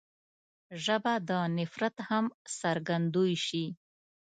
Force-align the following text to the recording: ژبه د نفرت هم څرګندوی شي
ژبه 0.83 1.13
د 1.29 1.31
نفرت 1.57 1.95
هم 2.09 2.25
څرګندوی 2.59 3.33
شي 3.45 3.65